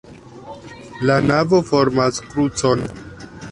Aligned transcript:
La 1.09 1.17
navo 1.27 1.61
formas 1.73 2.19
krucon. 2.33 2.85